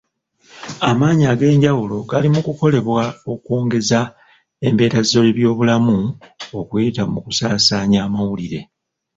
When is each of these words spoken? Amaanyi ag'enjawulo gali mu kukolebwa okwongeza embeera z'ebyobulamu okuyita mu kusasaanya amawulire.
Amaanyi 0.89 1.25
ag'enjawulo 1.33 1.95
gali 2.09 2.27
mu 2.33 2.41
kukolebwa 2.47 3.03
okwongeza 3.33 4.01
embeera 4.67 4.99
z'ebyobulamu 5.09 5.97
okuyita 6.59 7.03
mu 7.11 7.19
kusasaanya 7.25 7.99
amawulire. 8.07 8.59